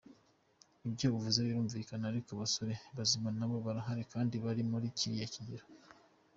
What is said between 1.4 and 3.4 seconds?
birumvikana ariko abasore bazima